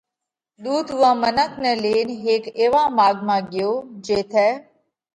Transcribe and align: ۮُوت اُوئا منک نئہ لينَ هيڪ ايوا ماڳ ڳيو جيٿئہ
ۮُوت 0.63 0.87
اُوئا 0.95 1.11
منک 1.21 1.51
نئہ 1.61 1.73
لينَ 1.83 2.09
هيڪ 2.23 2.43
ايوا 2.59 2.83
ماڳ 2.97 3.15
ڳيو 3.51 3.71
جيٿئہ 4.05 4.47